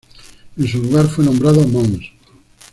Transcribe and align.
En 0.57 0.67
su 0.67 0.81
lugar 0.81 1.05
fue 1.07 1.23
nombrado 1.25 1.61
Mons. 1.67 2.03